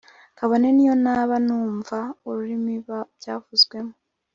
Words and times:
kabone 0.37 0.67
n’iyo 0.73 0.95
naba 1.03 1.35
ntumva 1.45 1.99
ururimi 2.27 2.73
byavuzwemo 3.19 3.95